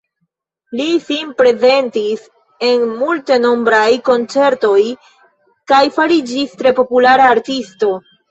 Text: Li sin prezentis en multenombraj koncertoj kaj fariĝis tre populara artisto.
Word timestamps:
Li 0.77 0.85
sin 1.07 1.33
prezentis 1.41 2.23
en 2.69 2.85
multenombraj 3.01 3.91
koncertoj 4.09 4.79
kaj 5.73 5.83
fariĝis 5.99 6.57
tre 6.63 6.73
populara 6.83 7.29
artisto. 7.37 7.93